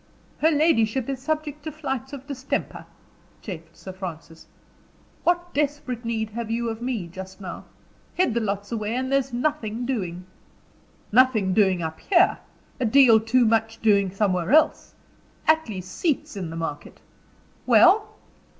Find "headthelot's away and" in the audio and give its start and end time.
8.17-9.11